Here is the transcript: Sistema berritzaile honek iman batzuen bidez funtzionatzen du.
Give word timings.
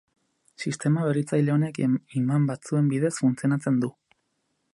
Sistema 0.63 1.03
berritzaile 1.09 1.53
honek 1.57 1.79
iman 2.23 2.49
batzuen 2.53 2.91
bidez 2.95 3.13
funtzionatzen 3.25 3.79
du. 3.87 3.93